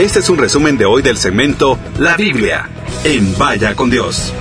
[0.00, 2.66] Este es un resumen de hoy del segmento La Biblia
[3.04, 4.32] en Vaya con Dios.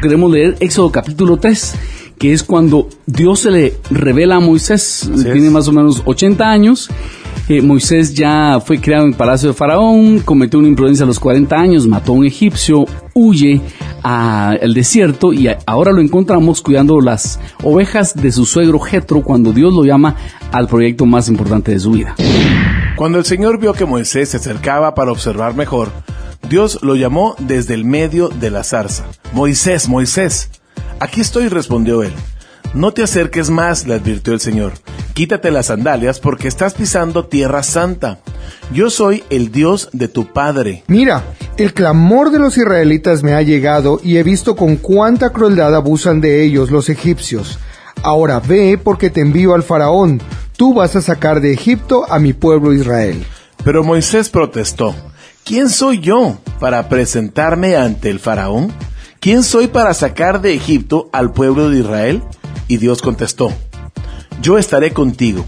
[0.00, 1.74] Queremos leer Éxodo capítulo 3,
[2.18, 6.88] que es cuando Dios se le revela a Moisés, tiene más o menos 80 años.
[7.50, 11.20] Eh, Moisés ya fue criado en el palacio de Faraón, cometió una imprudencia a los
[11.20, 13.60] 40 años, mató a un egipcio, huye
[14.08, 19.74] al desierto y ahora lo encontramos cuidando las ovejas de su suegro Jetro cuando Dios
[19.74, 20.16] lo llama
[20.50, 22.14] al proyecto más importante de su vida.
[22.96, 25.90] Cuando el Señor vio que Moisés se acercaba para observar mejor,
[26.48, 29.04] Dios lo llamó desde el medio de la zarza.
[29.34, 30.48] Moisés, Moisés.
[31.00, 32.12] Aquí estoy, respondió él.
[32.72, 34.72] No te acerques más, le advirtió el Señor.
[35.12, 38.20] Quítate las sandalias porque estás pisando tierra santa.
[38.72, 40.84] Yo soy el Dios de tu Padre.
[40.86, 41.24] Mira,
[41.58, 46.20] el clamor de los israelitas me ha llegado y he visto con cuánta crueldad abusan
[46.20, 47.58] de ellos los egipcios.
[48.04, 50.22] Ahora ve porque te envío al faraón.
[50.56, 53.24] Tú vas a sacar de Egipto a mi pueblo Israel.
[53.64, 54.94] Pero Moisés protestó.
[55.44, 58.72] ¿Quién soy yo para presentarme ante el faraón?
[59.18, 62.22] ¿Quién soy para sacar de Egipto al pueblo de Israel?
[62.68, 63.50] Y Dios contestó,
[64.42, 65.44] yo estaré contigo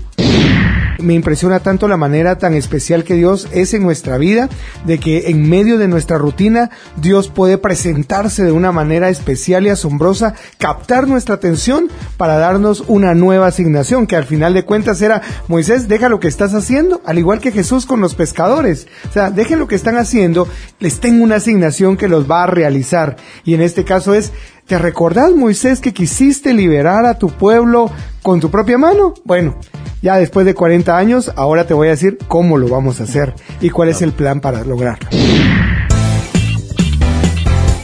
[1.03, 4.48] me impresiona tanto la manera tan especial que Dios es en nuestra vida,
[4.84, 9.71] de que en medio de nuestra rutina Dios puede presentarse de una manera especial y
[9.71, 15.23] asombrosa, captar nuestra atención para darnos una nueva asignación, que al final de cuentas era,
[15.48, 18.87] Moisés, deja lo que estás haciendo, al igual que Jesús con los pescadores.
[19.09, 22.47] O sea, dejen lo que están haciendo, les tengo una asignación que los va a
[22.47, 23.17] realizar.
[23.45, 24.33] Y en este caso es,
[24.67, 27.91] ¿te recordás, Moisés, que quisiste liberar a tu pueblo
[28.23, 29.15] con tu propia mano?
[29.25, 29.56] Bueno,
[30.03, 33.34] ya después de 40 años, ahora te voy a decir cómo lo vamos a hacer
[33.61, 35.09] y cuál es el plan para lograrlo.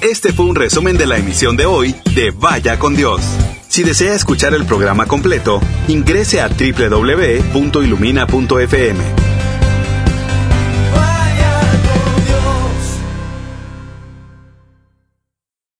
[0.03, 3.21] Este fue un resumen de la emisión de hoy de Vaya con Dios.
[3.69, 9.26] Si desea escuchar el programa completo, ingrese a www.ilumina.fm